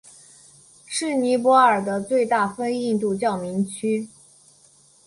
[0.87, 3.71] 是尼泊尔的最大非印度教民族。